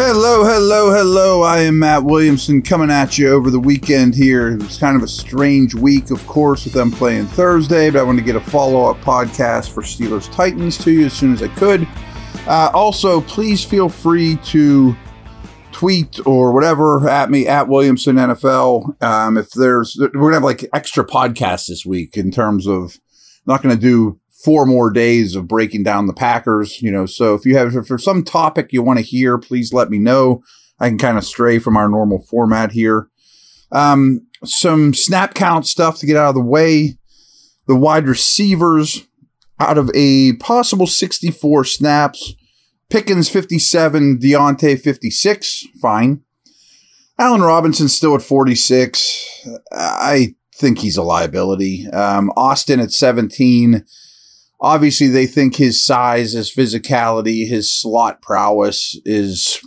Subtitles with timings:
[0.00, 1.42] Hello, hello, hello.
[1.42, 4.52] I am Matt Williamson coming at you over the weekend here.
[4.52, 8.04] It was kind of a strange week, of course, with them playing Thursday, but I
[8.04, 11.42] wanted to get a follow up podcast for Steelers Titans to you as soon as
[11.42, 11.82] I could.
[12.46, 14.96] Uh, also, please feel free to
[15.72, 19.02] tweet or whatever at me at Williamson NFL.
[19.02, 22.98] Um, if there's, we're gonna have like extra podcasts this week in terms of
[23.46, 27.06] not to do four more days of breaking down the Packers, you know.
[27.06, 29.98] So if you have if there's some topic you want to hear, please let me
[29.98, 30.42] know.
[30.80, 33.08] I can kind of stray from our normal format here.
[33.72, 36.98] Um, some snap count stuff to get out of the way.
[37.66, 39.06] The wide receivers
[39.60, 42.34] out of a possible 64 snaps.
[42.88, 46.22] Pickens 57, Diontae 56, fine.
[47.18, 49.48] Allen Robinson still at 46.
[49.72, 51.86] I think he's a liability.
[51.88, 53.84] Um, Austin at 17
[54.60, 59.60] obviously they think his size, his physicality, his slot prowess is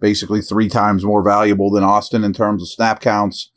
[0.00, 3.50] basically three times more valuable than Austin in terms of snap counts.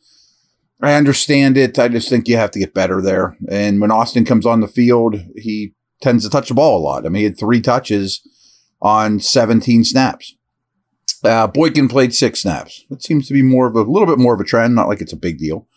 [0.81, 1.79] I understand it.
[1.79, 3.35] I just think you have to get better there.
[3.49, 7.05] And when Austin comes on the field, he tends to touch the ball a lot.
[7.05, 8.21] I mean, he had three touches
[8.81, 10.35] on 17 snaps.
[11.23, 12.85] Uh, Boykin played six snaps.
[12.89, 15.01] That seems to be more of a, little bit more of a trend, not like
[15.01, 15.67] it's a big deal.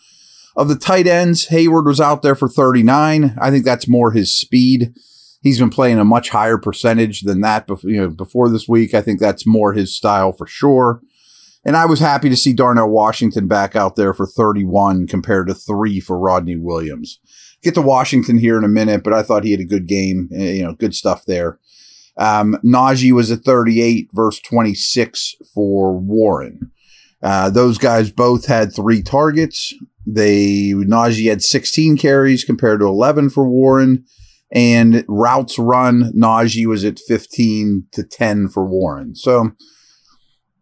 [0.56, 3.36] Of the tight ends, Heyward was out there for 39.
[3.40, 4.94] I think that's more his speed.
[5.42, 8.92] He's been playing a much higher percentage than that before, you know, before this week.
[8.92, 11.00] I think that's more his style for sure.
[11.64, 15.54] And I was happy to see Darnell Washington back out there for 31 compared to
[15.54, 17.20] three for Rodney Williams.
[17.62, 20.30] Get to Washington here in a minute, but I thought he had a good game.
[20.34, 21.58] Eh, you know, good stuff there.
[22.16, 26.70] Um, Najee was at 38 versus 26 for Warren.
[27.22, 29.74] Uh, those guys both had three targets.
[30.14, 34.04] They Najee had 16 carries compared to 11 for Warren,
[34.52, 39.14] and routes run Najee was at 15 to 10 for Warren.
[39.14, 39.52] So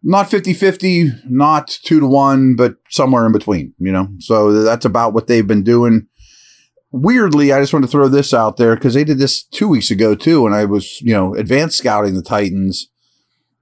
[0.02, 4.08] not 50-50, not 2 to 1, but somewhere in between, you know.
[4.20, 6.06] So that's about what they've been doing.
[6.90, 9.90] Weirdly, I just want to throw this out there because they did this two weeks
[9.90, 12.88] ago too, and I was, you know, advanced scouting the Titans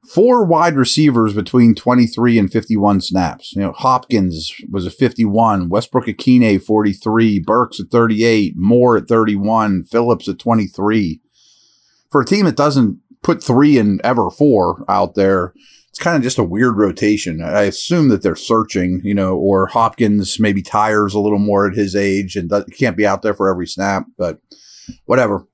[0.08, 3.52] four wide receivers between 23 and 51 snaps.
[3.54, 10.28] You know, Hopkins was a 51, Westbrook-Ikhine 43, Burks at 38, Moore at 31, Philips
[10.28, 11.20] at 23.
[12.10, 15.52] For a team that doesn't put three and ever four out there,
[15.96, 17.42] it's kind of just a weird rotation.
[17.42, 21.74] I assume that they're searching, you know, or Hopkins maybe tires a little more at
[21.74, 24.38] his age and can't be out there for every snap, but
[25.06, 25.46] whatever.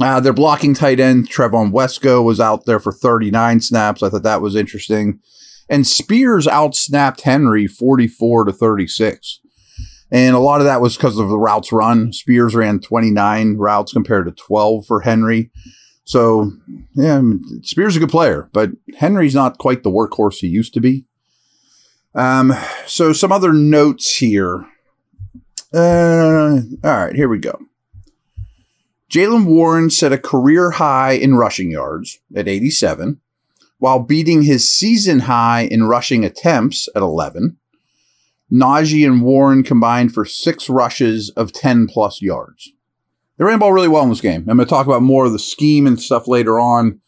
[0.00, 4.02] Uh, their blocking tight end, Trevon Wesco, was out there for 39 snaps.
[4.02, 5.20] I thought that was interesting.
[5.68, 9.40] And Spears outsnapped Henry 44 to 36.
[10.10, 12.12] And a lot of that was because of the routes run.
[12.12, 15.50] Spears ran 29 routes compared to 12 for Henry.
[16.04, 16.52] So,
[16.94, 17.22] yeah,
[17.62, 21.06] Spears is a good player, but Henry's not quite the workhorse he used to be.
[22.14, 22.52] Um,
[22.86, 24.66] so some other notes here.
[25.72, 27.58] Uh, all right, here we go.
[29.14, 33.20] Jaylen Warren set a career high in rushing yards at 87,
[33.78, 37.56] while beating his season high in rushing attempts at 11.
[38.52, 42.72] Najee and Warren combined for six rushes of 10 plus yards.
[43.38, 44.40] They ran the ball really well in this game.
[44.48, 47.00] I'm going to talk about more of the scheme and stuff later on.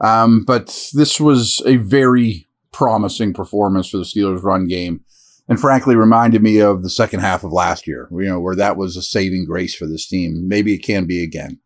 [0.00, 5.04] Um, but this was a very promising performance for the Steelers' run game
[5.48, 8.76] and frankly reminded me of the second half of last year, you know, where that
[8.76, 10.48] was a saving grace for this team.
[10.48, 11.60] Maybe it can be again.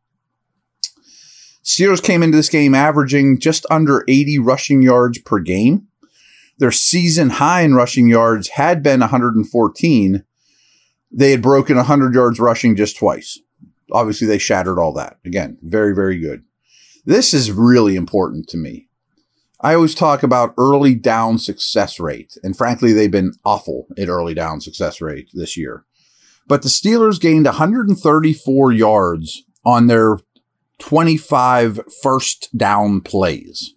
[1.62, 5.86] Steelers came into this game averaging just under 80 rushing yards per game.
[6.58, 10.24] Their season high in rushing yards had been 114.
[11.12, 13.38] They had broken 100 yards rushing just twice.
[13.92, 15.18] Obviously, they shattered all that.
[15.24, 16.42] Again, very, very good.
[17.04, 18.87] This is really important to me.
[19.60, 24.34] I always talk about early down success rate, and frankly, they've been awful at early
[24.34, 25.84] down success rate this year.
[26.46, 30.18] But the Steelers gained 134 yards on their
[30.78, 33.74] 25 first down plays,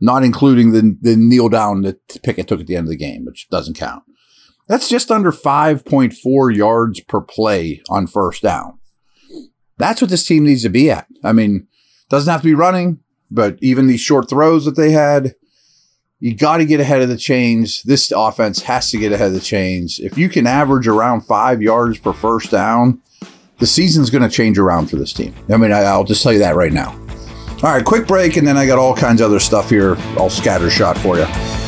[0.00, 3.24] not including the, the kneel down that Pickett took at the end of the game,
[3.24, 4.02] which doesn't count.
[4.66, 8.78] That's just under 5.4 yards per play on first down.
[9.78, 11.06] That's what this team needs to be at.
[11.24, 11.68] I mean,
[12.08, 13.00] doesn't have to be running,
[13.32, 15.34] but even these short throws that they had,
[16.20, 17.82] you got to get ahead of the chains.
[17.82, 19.98] This offense has to get ahead of the chains.
[19.98, 23.00] If you can average around five yards per first down,
[23.58, 25.34] the season's going to change around for this team.
[25.48, 26.90] I mean, I, will just tell you that right now.
[27.62, 30.30] All right, quick break, and then I got all kinds of other stuff here, all
[30.30, 31.61] scattershot for you.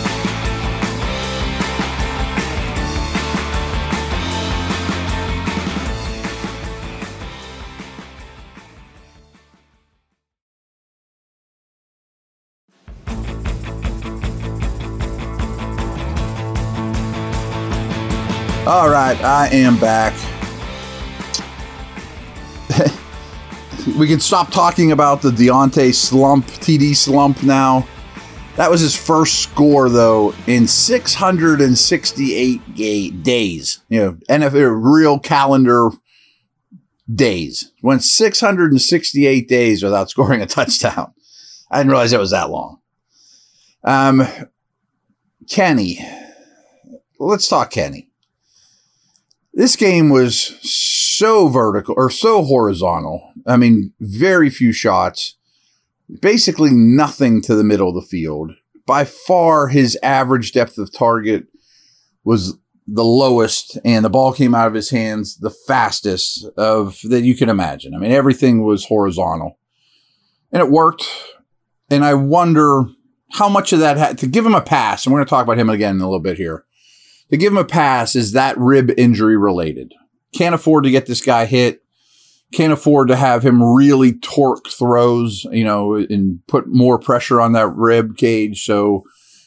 [18.67, 20.15] All right, I am back.
[23.99, 27.87] we can stop talking about the Diontae slump, TD slump now.
[28.57, 33.83] That was his first score, though, in 668 ga- days.
[33.91, 35.91] You know, NFL real calendar
[37.15, 37.71] days.
[37.83, 41.13] Went 668 days without scoring a touchdown.
[41.71, 42.79] I didn't realize it was that long.
[43.85, 44.27] Um,
[45.51, 45.99] Kenny.
[47.21, 48.09] Let's talk Kenny.
[49.57, 53.33] This game was so vertical or so horizontal.
[53.47, 55.37] I mean, very few shots,
[56.21, 58.53] basically nothing to the middle of the field.
[58.85, 61.47] By far, his average depth of target
[62.25, 67.23] was the lowest, and the ball came out of his hands the fastest of that
[67.23, 67.95] you can imagine.
[67.95, 69.59] I mean, everything was horizontal,
[70.53, 71.07] and it worked.
[71.91, 72.85] And I wonder
[73.31, 75.07] how much of that had to give him a pass.
[75.07, 76.65] And we're going to talk about him again in a little bit here
[77.31, 79.93] to give him a pass is that rib injury related.
[80.35, 81.83] Can't afford to get this guy hit.
[82.53, 87.53] Can't afford to have him really torque throws, you know, and put more pressure on
[87.53, 88.65] that rib cage.
[88.65, 89.05] So,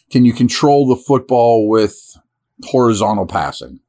[0.09, 2.17] can you control the football with
[2.65, 3.79] horizontal passing?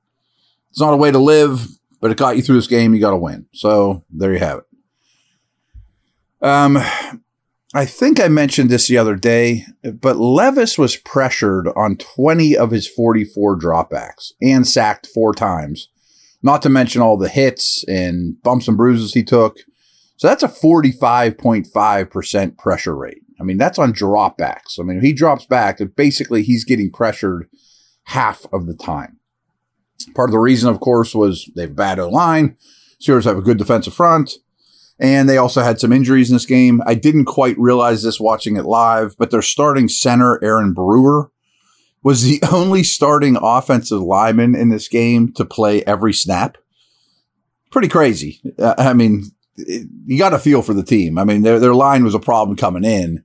[0.70, 1.66] It's not a way to live,
[2.00, 2.94] but it got you through this game.
[2.94, 3.46] You got to win.
[3.52, 6.46] So, there you have it.
[6.46, 6.78] Um,
[7.74, 12.70] I think I mentioned this the other day, but Levis was pressured on 20 of
[12.70, 15.90] his 44 dropbacks and sacked four times,
[16.42, 19.58] not to mention all the hits and bumps and bruises he took.
[20.16, 23.20] So that's a 45.5% pressure rate.
[23.38, 24.80] I mean, that's on dropbacks.
[24.80, 27.50] I mean, he drops back, basically he's getting pressured
[28.04, 29.18] half of the time.
[30.14, 32.56] Part of the reason, of course, was they have bad O line.
[33.00, 34.38] Steelers have a good defensive front.
[35.00, 36.82] And they also had some injuries in this game.
[36.84, 41.30] I didn't quite realize this watching it live, but their starting center, Aaron Brewer,
[42.02, 46.58] was the only starting offensive lineman in this game to play every snap.
[47.70, 48.40] Pretty crazy.
[48.58, 49.24] Uh, I mean,
[49.56, 51.18] it, you got to feel for the team.
[51.18, 53.24] I mean, their, their line was a problem coming in,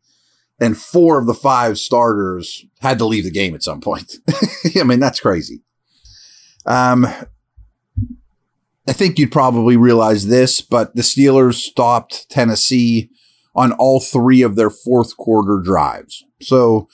[0.60, 4.18] and four of the five starters had to leave the game at some point.
[4.80, 5.62] I mean, that's crazy.
[6.66, 7.08] Um,
[8.86, 13.10] I think you'd probably realize this, but the Steelers stopped Tennessee
[13.56, 16.26] on all three of their fourth quarter drives.
[16.42, 16.90] So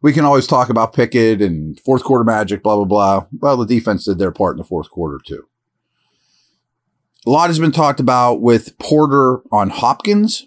[0.00, 3.26] we can always talk about Pickett and fourth quarter magic, blah, blah, blah.
[3.40, 5.46] Well, the defense did their part in the fourth quarter, too.
[7.26, 10.46] A lot has been talked about with Porter on Hopkins.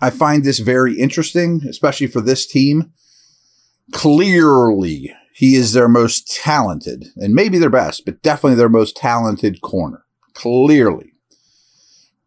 [0.00, 2.92] I find this very interesting, especially for this team.
[3.92, 9.60] Clearly, he is their most talented, and maybe their best, but definitely their most talented
[9.60, 10.04] corner
[10.34, 11.12] clearly.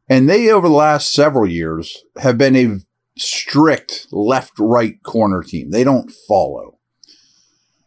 [0.09, 2.79] And they, over the last several years, have been a
[3.17, 5.71] strict left right corner team.
[5.71, 6.79] They don't follow.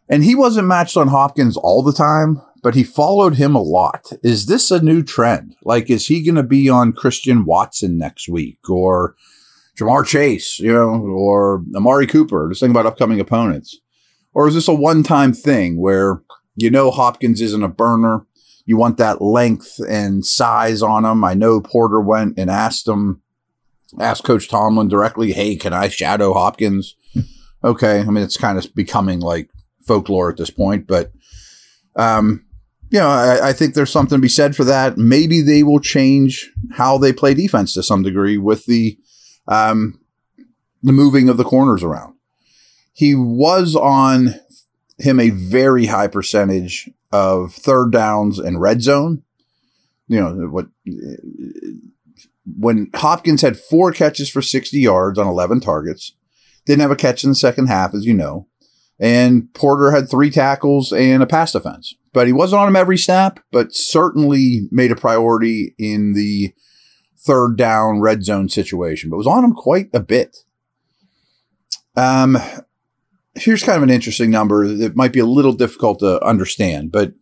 [0.09, 4.11] And he wasn't matched on Hopkins all the time, but he followed him a lot.
[4.23, 5.55] Is this a new trend?
[5.63, 9.15] Like, is he going to be on Christian Watson next week or
[9.77, 12.49] Ja'Marr Chase, you know, or Amari Cooper?
[12.49, 13.77] Just think about upcoming opponents.
[14.33, 16.21] Or is this a one time thing where
[16.55, 18.26] you know Hopkins isn't a burner?
[18.67, 21.23] You want that length and size on them.
[21.23, 23.21] I know Porter went and asked him,
[23.97, 26.95] asked Coach Tomlin directly, hey, can I shadow Hopkins?
[27.63, 28.01] okay.
[28.01, 29.49] I mean, it's kind of becoming like
[29.87, 31.13] folklore at this point, but,
[31.95, 32.45] um,
[32.89, 34.97] you know, I, I, think there's something to be said for that.
[34.97, 38.97] Maybe they will change how they play defense to some degree with the,
[39.47, 39.99] um,
[40.83, 42.15] the moving of the corners around.
[42.93, 44.35] He was on
[44.97, 49.23] him a very high percentage of third downs and red zone.
[50.07, 50.67] You know what?
[52.45, 56.13] When Hopkins had four catches for 60 yards on 11 targets,
[56.65, 58.47] didn't have a catch in the second half, as you know,
[58.99, 61.93] and Porter had three tackles and a pass defense.
[62.13, 66.53] But he wasn't on him every snap, but certainly made a priority in the
[67.17, 70.37] third down red zone situation, but was on him quite a bit.
[71.95, 72.37] Um,
[73.37, 77.13] here's kind of an interesting number that might be a little difficult to understand, but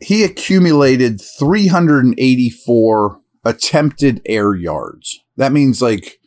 [0.00, 5.20] he accumulated 384 attempted air yards.
[5.36, 6.18] That means like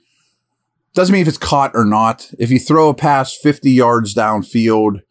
[0.94, 2.30] doesn't mean if it's caught or not.
[2.38, 5.02] If you throw a pass 50 yards downfield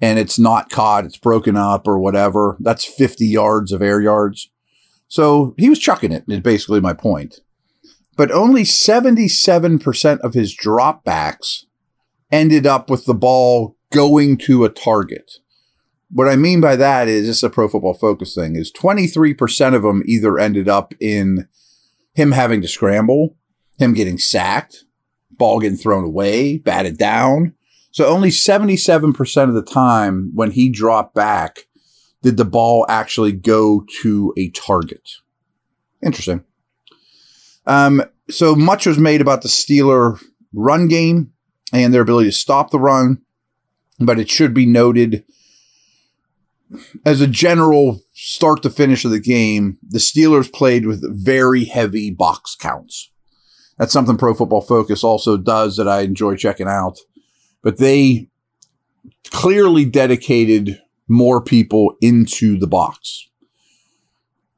[0.00, 4.48] and it's not caught, it's broken up or whatever, that's 50 yards of air yards.
[5.08, 7.40] So he was chucking it, is basically my point.
[8.16, 11.64] But only 77% of his dropbacks
[12.30, 15.32] ended up with the ball going to a target.
[16.10, 19.74] What I mean by that is this is a pro football focus thing is 23%
[19.74, 21.48] of them either ended up in
[22.14, 23.36] him having to scramble,
[23.78, 24.84] him getting sacked,
[25.30, 27.54] ball getting thrown away, batted down.
[27.90, 31.66] So only 77% of the time when he dropped back,
[32.22, 35.08] did the ball actually go to a target?
[36.02, 36.44] Interesting.
[37.66, 41.32] Um, so much was made about the Steeler run game
[41.72, 43.22] and their ability to stop the run,
[43.98, 45.24] but it should be noted
[47.04, 52.10] as a general start to finish of the game, the Steelers played with very heavy
[52.10, 53.10] box counts.
[53.78, 56.98] That's something Pro Football Focus also does that I enjoy checking out.
[57.62, 58.28] But they
[59.30, 63.28] clearly dedicated more people into the box.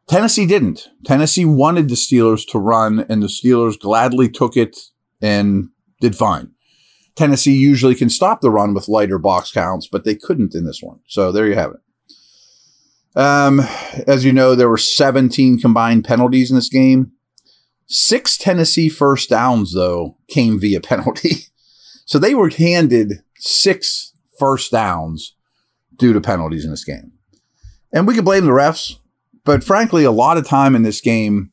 [0.09, 0.89] Tennessee didn't.
[1.05, 4.77] Tennessee wanted the Steelers to run, and the Steelers gladly took it
[5.23, 5.69] and
[6.01, 6.51] did fine.
[7.17, 10.83] Tennessee usually can stop the run with lighter box counts, but they couldn't in this
[10.83, 11.01] one.
[11.07, 11.81] So there you have it.
[13.17, 13.61] Um,
[14.07, 17.13] as you know, there were 17 combined penalties in this game.
[17.87, 21.47] Six Tennessee first downs, though, came via penalty.
[22.05, 25.35] so they were handed six first downs
[25.97, 27.13] due to penalties in this game.
[27.93, 28.97] And we could blame the refs,
[29.45, 31.53] but frankly, a lot of time in this game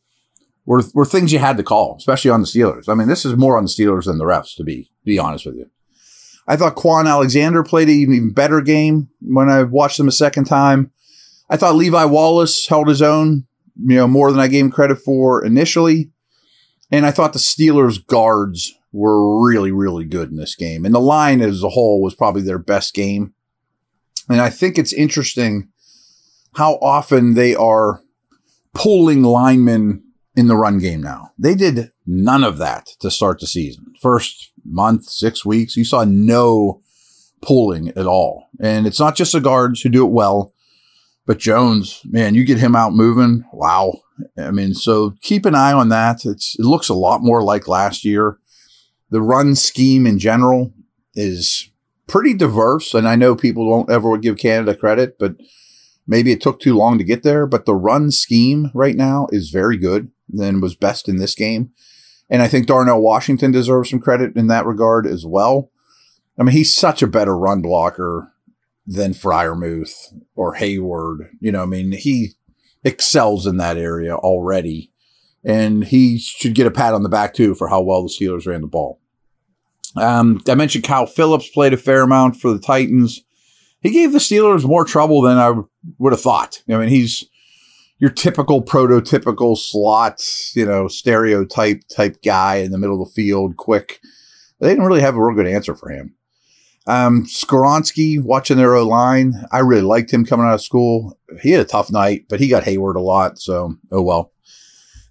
[0.68, 2.88] were, were things you had to call, especially on the Steelers.
[2.90, 5.46] I mean, this is more on the Steelers than the refs, to be, be honest
[5.46, 5.72] with you.
[6.46, 10.44] I thought Kwon Alexander played an even better game when I watched him a second
[10.44, 10.92] time.
[11.50, 13.48] I thought Levi Wallace held his own,
[13.78, 16.12] you know, more than I gave him credit for initially.
[16.92, 20.86] And I thought the Steelers guards were really, really good in this game.
[20.86, 23.34] And the line as a whole was probably their best game.
[24.30, 25.70] And I think it's interesting
[26.56, 28.02] how often they are
[28.74, 30.04] pulling linemen
[30.38, 31.32] in the run game now.
[31.38, 33.94] They did none of that to start the season.
[34.00, 36.84] First month, six weeks, you saw no
[37.42, 38.48] pulling at all.
[38.60, 40.54] And it's not just the guards who do it well.
[41.26, 43.46] But Jones, man, you get him out moving.
[43.52, 44.02] Wow.
[44.38, 46.24] I mean, so keep an eye on that.
[46.24, 48.38] It's, it looks a lot more like last year.
[49.10, 50.72] The run scheme in general
[51.16, 51.72] is
[52.06, 52.94] pretty diverse.
[52.94, 55.36] And I know people don't ever give Canada credit, but
[56.06, 57.48] maybe it took too long to get there.
[57.48, 61.72] But the run scheme right now is very good and was best in this game.
[62.30, 65.72] And I think Darnell Washington deserves some credit in that regard as well.
[66.38, 68.34] I mean, he's such a better run blocker
[68.86, 71.30] than Freiermuth or Heyward.
[71.40, 72.32] You know, I mean, he
[72.84, 74.92] excels in that area already.
[75.44, 78.46] And he should get a pat on the back, too, for how well the Steelers
[78.46, 79.00] ran the ball.
[79.96, 83.24] Um, I mentioned Kyle Philips played a fair amount for the Titans.
[83.82, 85.54] He gave the Steelers more trouble than I
[85.98, 86.62] would have thought.
[86.70, 87.24] I mean, he's
[88.00, 90.22] your typical prototypical slot,
[90.54, 94.00] you know, stereotype type guy in the middle of the field, quick.
[94.60, 96.16] They didn't really have a real good answer for him.
[96.88, 99.34] Um, Skoronski watching their O line.
[99.52, 101.18] I really liked him coming out of school.
[101.42, 103.40] He had a tough night, but he got Heyward a lot.
[103.40, 104.32] So, oh well.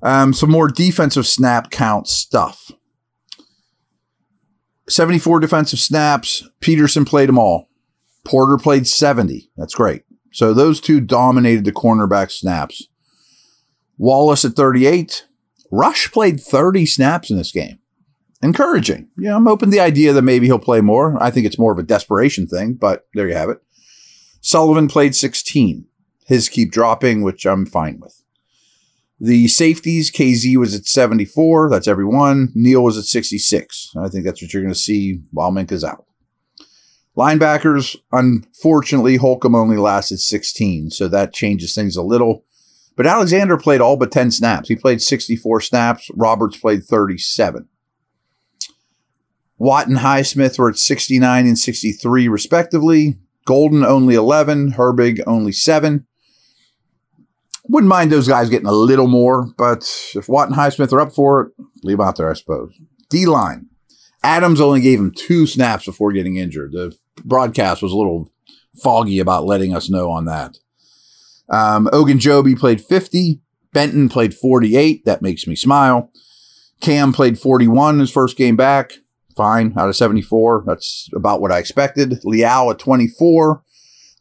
[0.02, 2.70] Um, some more defensive snap count stuff.
[4.88, 6.48] 74 defensive snaps.
[6.60, 7.68] Peterson played them all.
[8.24, 9.50] Porter played 70.
[9.56, 10.02] That's great.
[10.36, 12.88] So those two dominated the cornerback snaps.
[13.96, 15.26] Wallace at 38.
[15.72, 17.78] Rush played 30 snaps in this game
[18.42, 19.08] encouraging.
[19.16, 21.16] Yeah, I'm open to the idea that maybe he'll play more.
[21.22, 23.62] I think it's more of a desperation thing, but there you have it.
[24.42, 25.86] Sullivan played 16.
[26.26, 28.22] His keep dropping, which I'm fine with.
[29.18, 31.70] The safeties, Kazee was at 74.
[31.70, 32.52] That's every one.
[32.54, 33.92] Neal was at 66.
[33.98, 36.04] I think that's what you're going to see while Minkah's out.
[37.16, 42.44] Linebackers, unfortunately, Holcomb only lasted 16, so that changes things a little.
[42.94, 44.68] But Alexander played all but 10 snaps.
[44.68, 46.10] He played 64 snaps.
[46.14, 47.68] Roberts played 37.
[49.58, 53.18] Watt and Highsmith were at 69 and 63, respectively.
[53.46, 56.06] Golden only 11, Herbig only 7.
[57.68, 61.12] Wouldn't mind those guys getting a little more, but if Watt and Highsmith are up
[61.12, 62.78] for it, leave them out there, I suppose.
[63.08, 63.68] D line.
[64.22, 66.72] Adams only gave him two snaps before getting injured.
[66.72, 68.30] The broadcast was a little
[68.82, 70.58] foggy about letting us know on that.
[71.48, 73.40] Um, Ogunjobi played 50.
[73.72, 75.04] Benton played 48.
[75.04, 76.10] That makes me smile.
[76.80, 78.92] Cam played 41 his first game back
[79.36, 80.64] fine out of 74.
[80.66, 82.24] That's about what I expected.
[82.24, 83.62] Leal at 24.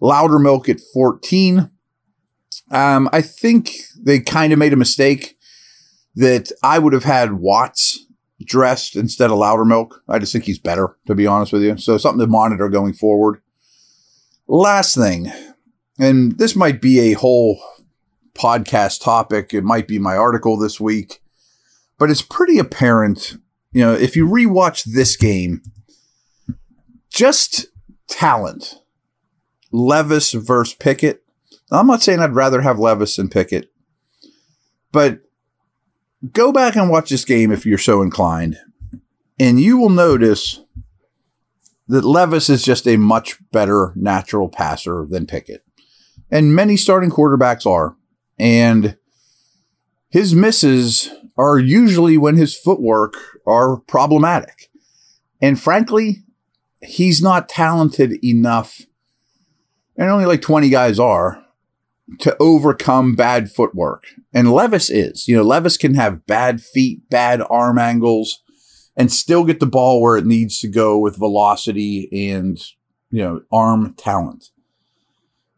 [0.01, 1.71] Loudermilk at 14.
[2.71, 5.37] Um, I think they kind of made a mistake
[6.15, 8.04] that I would have had Watts
[8.43, 9.91] dressed instead of Loudermilk.
[10.07, 11.77] I just think he's better, to be honest with you.
[11.77, 13.41] So something to monitor going forward.
[14.47, 15.31] Last thing,
[15.97, 17.59] and this might be a whole
[18.33, 19.53] podcast topic.
[19.53, 21.21] It might be my article this week,
[21.97, 23.37] but it's pretty apparent
[23.75, 25.61] you know, if you rewatch this game,
[27.09, 27.65] just
[28.07, 28.75] talent.
[29.69, 31.25] Levis versus Pickett.
[31.69, 33.73] I'm not saying I'd rather have Levis than Pickett,
[34.93, 35.19] but
[36.31, 38.57] go back and watch this game if you're so inclined,
[39.39, 40.61] and you will notice
[41.87, 45.63] that Levis is just a much better natural passer than Pickett.
[46.31, 47.95] And many starting quarterbacks are.
[48.39, 48.97] And
[50.09, 53.13] his misses are usually when his footwork
[53.45, 54.71] are problematic.
[55.41, 56.23] And frankly,
[56.81, 58.81] he's not talented enough,
[59.97, 61.44] and only like 20 guys are,
[62.19, 64.03] to overcome bad footwork.
[64.33, 65.27] And Levis is.
[65.27, 68.41] You know, Levis can have bad feet, bad arm angles,
[68.95, 72.57] and still get the ball where it needs to go with velocity and,
[73.09, 74.45] you know, arm talent.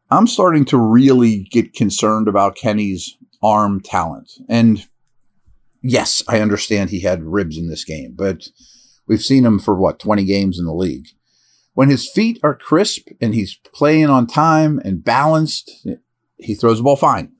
[0.10, 4.32] I'm starting to really get concerned about Kenny's arm talent.
[4.48, 4.86] And
[5.82, 8.48] yes, I understand he had ribs in this game, but
[9.06, 11.08] we've seen him for what, 20 games in the league.
[11.74, 15.88] When his feet are crisp and he's playing on time and balanced,
[16.38, 17.32] he throws the ball fine.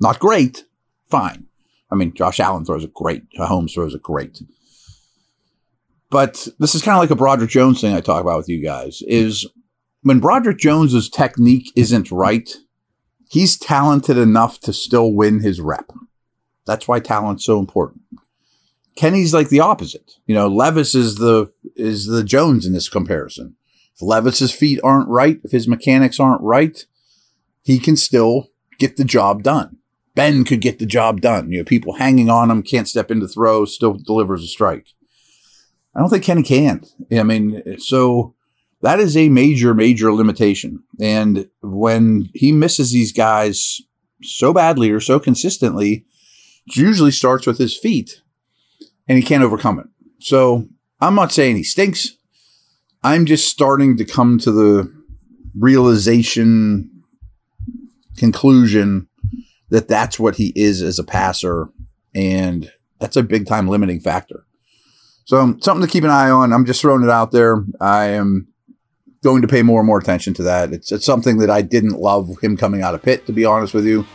[0.00, 0.64] Not great,
[1.08, 1.46] fine.
[1.90, 3.24] I mean, Josh Allen throws it great.
[3.38, 4.40] Mahomes throws it great.
[6.10, 8.62] But this is kind of like a Broderick Jones thing I talk about with you
[8.62, 9.46] guys is
[10.02, 12.52] when Broderick Jones's technique isn't right,
[13.28, 15.90] he's talented enough to still win his rep.
[16.66, 18.02] That's why talent's so important.
[18.96, 20.12] Kenny's like the opposite.
[20.26, 23.56] You know, Levis is the is the Jones in this comparison.
[23.94, 26.84] If Levis's feet aren't right, if his mechanics aren't right,
[27.62, 28.48] he can still
[28.78, 29.76] get the job done.
[30.14, 31.50] Ben could get the job done.
[31.50, 34.88] You know, people hanging on him, can't step into throw, still delivers a strike.
[35.94, 36.82] I don't think Kenny can.
[37.12, 38.34] I mean, so
[38.82, 40.82] that is a major, major limitation.
[41.00, 43.80] And when he misses these guys
[44.22, 46.04] so badly or so consistently,
[46.66, 48.22] it usually starts with his feet
[49.08, 49.86] and he can't overcome it.
[50.20, 50.68] So
[51.00, 52.16] I'm not saying he stinks.
[53.02, 54.92] I'm just starting to come to the
[55.58, 56.89] realization,
[58.20, 59.08] conclusion
[59.70, 61.68] that that's what he is as a passer.
[62.14, 64.44] And that's a big time limiting factor.
[65.24, 66.52] So something to keep an eye on.
[66.52, 67.64] I'm just throwing it out there.
[67.80, 68.48] I am
[69.22, 70.72] going to pay more and more attention to that.
[70.72, 73.74] It's, it's something that I didn't love him coming out of Pitt, to be honest
[73.74, 74.06] with you.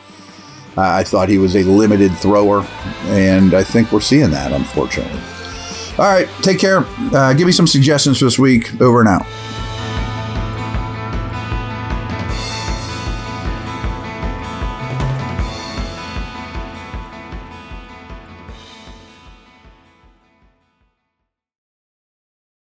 [0.78, 2.66] Uh, I thought he was a limited thrower,
[3.06, 5.22] and I think we're seeing that, unfortunately.
[5.98, 6.84] All right, take care.
[7.14, 8.82] Uh, give me some suggestions for this week.
[8.82, 9.26] Over and out.